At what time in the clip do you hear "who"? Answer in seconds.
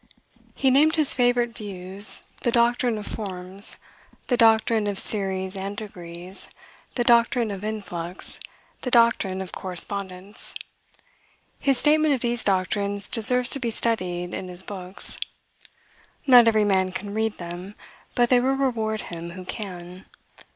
19.33-19.45